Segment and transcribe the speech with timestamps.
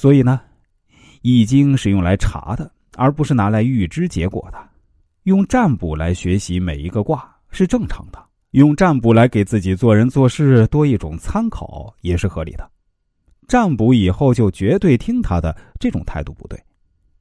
[0.00, 0.40] 所以呢，
[1.20, 4.58] 《易经》是用来查的，而不是拿来预知结果的。
[5.24, 8.18] 用占卜来学习每一个卦是正常的，
[8.52, 12.66] 用占卜来给自己做人做事多一种参考也是合理的。
[13.46, 16.58] 占卜以后就绝对听他的，这种态度不对。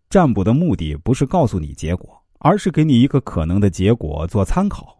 [0.09, 4.97] 占卜的目的不是告诉你结果，而是给你一个可能的结果做参考。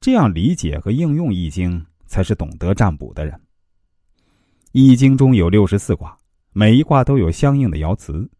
[0.00, 3.32] 这样理解和应用《易经》，才是懂得占卜的人。
[4.72, 6.18] 《易经》中有六十四卦，
[6.52, 8.30] 每一卦都有相应的爻辞。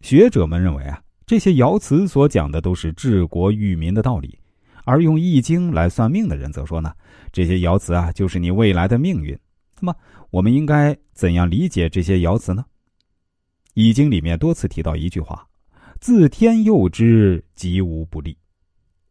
[0.00, 4.36] 学者们认为啊，这些爻辞所讲的都是治国育民的道理，
[4.84, 6.92] 而用《易经》来算命的人则说呢，
[7.32, 9.38] 这些爻辞啊，就是你未来的命运。
[9.80, 9.96] 那么，
[10.30, 12.64] 我们应该怎样理解这些爻辞呢？
[13.74, 15.46] 《易经》里面多次提到一句话。
[16.00, 18.36] 自天佑之，吉无不利。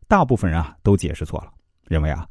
[0.09, 1.49] 大部分人啊都解释错了，
[1.87, 2.27] 认为啊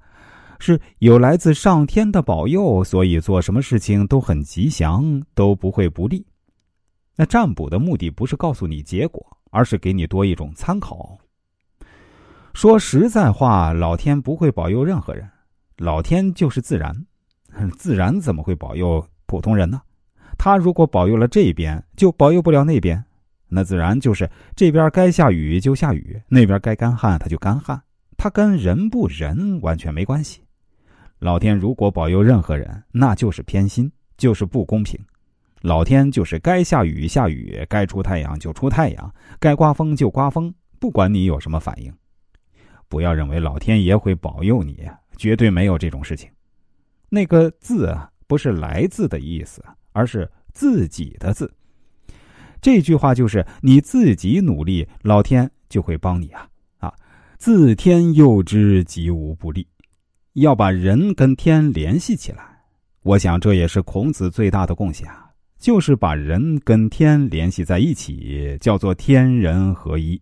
[0.61, 6.25] 是有来自上天的保佑，所以做什么事情都很吉祥，都不会不利。
[7.17, 11.19] 那占卜的目的不是告诉你结果，而是给你多一种参考。
[12.55, 15.29] 说实在话，老天不会保佑任何人，
[15.79, 16.95] 老天就是自然，
[17.77, 19.81] 自然怎么会保佑普通人呢？
[20.39, 23.03] 他如果保佑了这边，就保佑不了那边。
[23.49, 27.83] 那自然就是这边该下雨就下雨，那边该干旱它就干旱，
[28.17, 30.41] 它跟人不人完全没关系。
[31.21, 34.99] 老天如果保佑任何人，那就是偏心，就是不公平。
[35.61, 41.93] 老天就是该下雨下雨，该出太阳就出太阳，该刮风就刮风，不管你有什么反应。
[42.89, 46.31] 不要认为老天爷会保佑你，绝对没有这种事情。
[47.11, 51.53] 那个字啊，不是来自的意思，而是自己的字。
[52.63, 56.49] 这句话就是你自己努力，老天就会帮你啊
[56.79, 56.95] 啊！
[57.37, 59.67] 自天佑之，吉无不利。
[60.35, 62.43] 要把人跟天联系起来，
[63.03, 65.29] 我想这也是孔子最大的贡献啊，
[65.59, 70.21] 就是把人跟天联系在一起，叫做天人合一。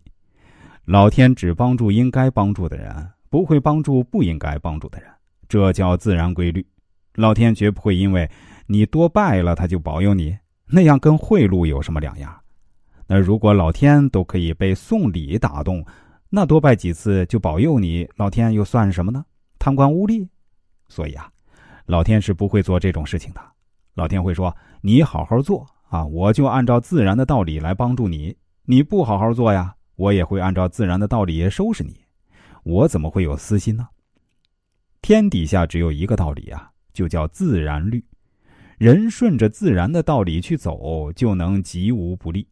[0.86, 5.10] 老天只帮助应该帮助的人，不会帮助不应该帮助的人，
[5.46, 6.66] 这叫自然规律。
[7.14, 8.30] 老天绝不会因为
[8.66, 10.34] 你多拜了，他就保佑你。
[10.70, 12.34] 那样跟贿赂有什么两样？
[13.06, 15.84] 那如果老天都可以被送礼打动，
[16.30, 19.22] 那多拜几次就保佑你，老天又算什么呢？
[19.68, 20.26] 贪官污吏？
[20.88, 21.30] 所以啊，
[21.84, 23.40] 老天是不会做这种事情的。
[23.92, 28.34] 老天会说：“你好好做啊，我就按照自然的道理来帮助你。
[28.64, 32.00] 你不好好做呀，我也会按照自然的道理收拾你。
[32.62, 33.86] 我怎么会有私心呢？
[35.02, 38.02] 天底下只有一个道理啊，就叫自然律。”
[38.78, 42.46] 人顺着自然的道理去走，就能吉无不利；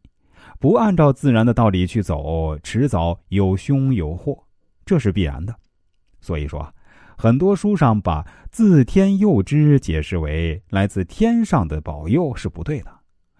[0.61, 4.37] 不按照自然的道理去走，迟早有凶有祸，
[4.85, 5.55] 这是必然的。
[6.21, 6.75] 所以说，
[7.19, 12.91] 很多书上把“自天佑之”解释为来自天上的保佑是不对的。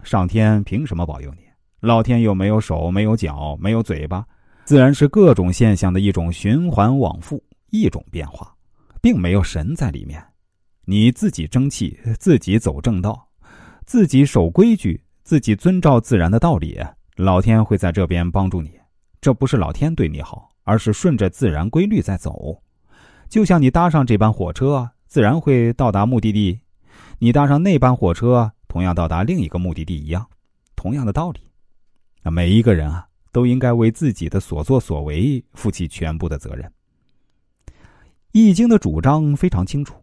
[0.03, 1.41] 上天凭什么保佑你？
[1.79, 4.25] 老天又没有手、没有脚、没有嘴巴，
[4.65, 8.51] 自然是各种现象的一种循环往复，一种变化，
[8.99, 10.21] 并没有神在里面。
[10.85, 13.27] 你自己争气，自己走正道，
[13.85, 16.79] 自己守规矩，自己遵照自然的道理，
[17.15, 18.71] 老天会在这边帮助你。
[19.21, 22.59] 这不是老天对你好，而是顺着自然规律在走。
[23.29, 26.59] 就像你搭上这班火车，自然会到达目的地；
[27.19, 30.25] 你搭上那班火车，同样到达另一个目的地一样，
[30.75, 31.41] 同样的道理。
[32.23, 36.71] 那每一个人啊，都应该为自己的所作所为负起全部的责任。
[38.31, 39.95] 易经的主张非常清楚。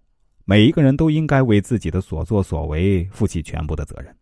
[0.46, 4.14] 每一个人都应该为自己的所作所为负起全部的责任。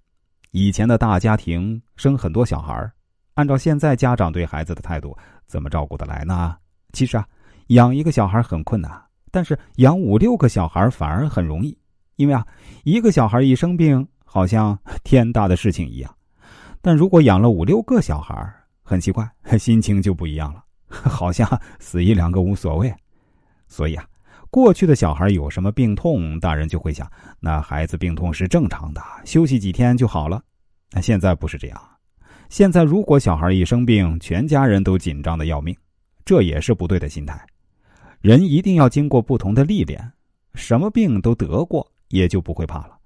[0.53, 2.89] 以前的大家庭生很多小孩
[3.35, 5.17] 按照现在家长对孩子的态度，
[5.49, 6.57] 怎么照顾得来呢？
[6.93, 7.27] 其实啊，
[7.69, 8.91] 养一个小孩很困难，
[9.31, 11.77] 但是养五六个小孩反而很容易，
[12.17, 12.47] 因为啊，
[12.85, 16.11] 一个小孩一生病，好像天大的事情一样；
[16.81, 18.35] 但如果养了五六个小孩，
[18.83, 19.29] 很奇怪，
[19.59, 22.93] 心情就不一样了， 好像死一两个无所谓。
[23.69, 24.05] 所以啊。
[24.51, 30.43] 过去的小孩有什么病痛，大人就会想，那孩子病痛是正常的，休息几天就好了。
[30.91, 31.83] 那现在不是这样，
[32.51, 35.75] 现在如果小孩一生病，全家人都紧张的要命，
[36.27, 37.43] 这也是不对的心态。
[38.23, 40.13] 人一定要经过不同的历练，
[40.55, 42.97] 什么病都得过，也就不会怕了。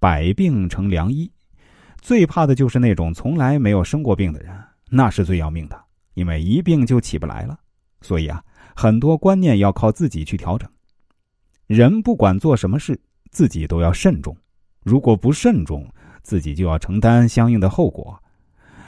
[0.00, 1.30] 百病成良医，
[2.00, 4.58] 最怕的就是那种从来没有生过病的人，
[4.88, 5.78] 那是最要命的，
[6.14, 7.58] 因为一病就起不来了。
[8.00, 8.42] 所以啊，
[8.74, 10.66] 很多观念要靠自己去调整。
[11.66, 12.98] 人不管做什么事，
[13.30, 14.34] 自己都要慎重。
[14.82, 15.86] 如果不慎重，
[16.22, 18.18] 自己就要承担相应的后果。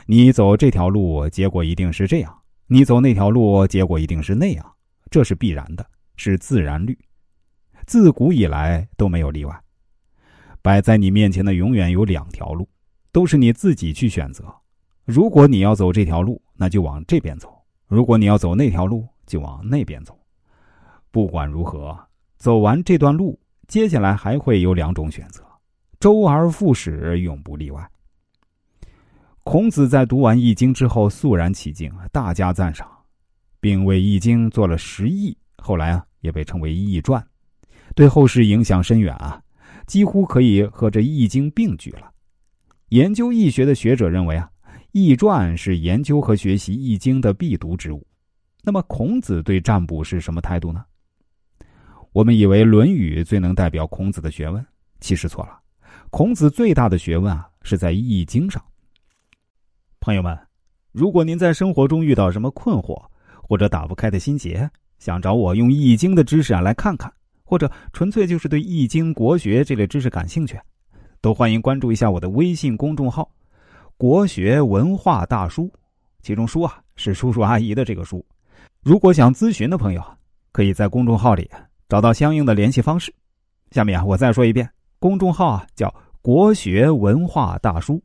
[0.06, 2.32] 你走这条路，结果一定是这样；
[2.68, 4.74] 你走那条路，结果一定是那样。
[5.10, 5.84] 这是必然的，
[6.16, 6.98] 是自然律，
[7.86, 9.62] 自古以来都没有例外。
[10.60, 12.68] 摆在你面前的永远有两条路，
[13.12, 14.44] 都是你自己去选择。
[15.04, 17.48] 如果你要走这条路，那就往这边走；
[17.86, 20.18] 如果你要走那条路，就往那边走。
[21.10, 21.98] 不管如何，
[22.36, 25.42] 走完这段路，接下来还会有两种选择，
[25.98, 27.90] 周而复始，永不例外。
[29.44, 32.86] 孔子在读完《易经》之后肃然起敬，大加赞赏，
[33.60, 37.20] 并为《易经》做了十义，后来啊也被称为《易传》，
[37.94, 39.42] 对后世影响深远啊，
[39.86, 42.10] 几乎可以和这《易经》并举了。
[42.88, 44.50] 研究易学的学者认为啊，
[44.92, 48.06] 《易传》是研究和学习《易经》的必读之物。
[48.62, 50.84] 那么，孔子对占卜是什么态度呢？
[52.12, 54.64] 我们以为《论语》最能代表孔子的学问，
[55.00, 55.58] 其实错了。
[56.10, 58.62] 孔子最大的学问啊，是在《易经》上。
[60.00, 60.36] 朋友们，
[60.92, 63.00] 如果您在生活中遇到什么困惑
[63.48, 64.68] 或者打不开的心结，
[64.98, 67.10] 想找我用《易经》的知识啊来看看，
[67.42, 70.60] 或者纯粹就是对《易经》国学这类知识感兴趣，
[71.22, 73.28] 都欢迎关注一下我的微信公众号
[73.96, 75.72] “国学文化大叔”，
[76.22, 78.22] 其中“叔”啊是叔叔阿姨的这个“叔”。
[78.84, 80.02] 如果想咨询的朋友，
[80.52, 81.50] 可以在公众号里
[81.88, 83.12] 找到相应的联系方式。
[83.70, 84.68] 下面啊，我再说一遍，
[84.98, 88.02] 公众号啊叫“国学文化大叔”。